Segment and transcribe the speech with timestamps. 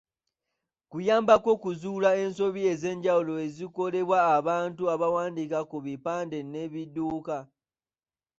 [0.91, 7.37] Kuyambako okuzuula ensobi ez’enjawulo ezikolebwa abantu abawandiika ku bipande ne ku bidduka.